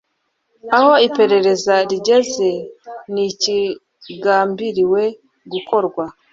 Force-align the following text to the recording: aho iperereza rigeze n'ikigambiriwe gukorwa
aho 0.77 0.91
iperereza 1.07 1.75
rigeze 1.89 2.49
n'ikigambiriwe 3.13 5.03
gukorwa 5.51 6.03